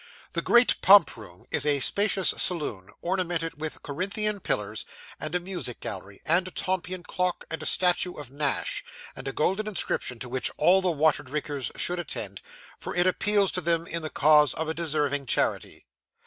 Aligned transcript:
The 0.31 0.41
Great 0.41 0.81
Pump 0.81 1.15
Room 1.15 1.45
is 1.51 1.63
a 1.63 1.79
spacious 1.79 2.29
saloon, 2.29 2.89
ornamented 3.03 3.61
with 3.61 3.83
Corinthian 3.83 4.39
pillars, 4.39 4.83
and 5.19 5.35
a 5.35 5.39
music 5.39 5.79
gallery, 5.79 6.23
and 6.25 6.47
a 6.47 6.51
Tompion 6.51 7.03
clock, 7.03 7.45
and 7.51 7.61
a 7.61 7.67
statue 7.67 8.15
of 8.15 8.31
Nash, 8.31 8.83
and 9.15 9.27
a 9.27 9.31
golden 9.31 9.67
inscription, 9.67 10.17
to 10.17 10.27
which 10.27 10.49
all 10.57 10.81
the 10.81 10.89
water 10.89 11.21
drinkers 11.21 11.69
should 11.77 11.99
attend, 11.99 12.41
for 12.79 12.95
it 12.95 13.05
appeals 13.05 13.51
to 13.51 13.61
them 13.61 13.85
in 13.85 14.01
the 14.01 14.09
cause 14.09 14.55
of 14.55 14.67
a 14.67 14.73
deserving 14.73 15.27
charity. 15.27 15.85